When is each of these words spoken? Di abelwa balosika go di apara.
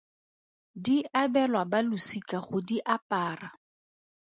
Di 0.83 0.95
abelwa 1.21 1.61
balosika 1.71 2.37
go 2.47 2.57
di 2.67 2.77
apara. 2.95 3.49